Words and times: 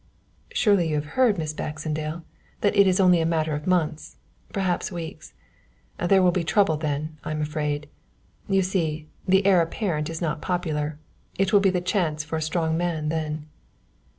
"Surely 0.51 0.89
you 0.89 0.95
have 0.95 1.05
heard, 1.13 1.37
Miss 1.37 1.53
Baxendale, 1.53 2.23
that 2.61 2.75
it 2.75 2.87
is 2.87 2.99
only 2.99 3.21
a 3.21 3.23
matter 3.27 3.53
of 3.53 3.67
months, 3.67 4.15
perhaps 4.51 4.91
weeks. 4.91 5.35
There 5.99 6.23
will 6.23 6.31
be 6.31 6.43
trouble 6.43 6.75
then, 6.75 7.19
I'm 7.23 7.39
afraid. 7.39 7.87
You 8.49 8.63
see, 8.63 9.09
the 9.27 9.45
heir 9.45 9.61
apparent 9.61 10.09
is 10.09 10.19
not 10.19 10.41
popular. 10.41 10.97
It 11.37 11.53
will 11.53 11.59
be 11.59 11.69
the 11.69 11.81
chance 11.81 12.23
for 12.23 12.37
a 12.37 12.41
strong 12.41 12.75
man 12.75 13.09
then." 13.09 13.45